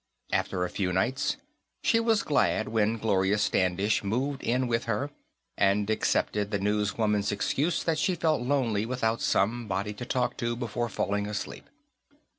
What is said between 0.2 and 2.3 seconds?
After a few nights, she was